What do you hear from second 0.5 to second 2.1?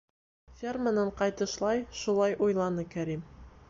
Ферманан ҡайтышлай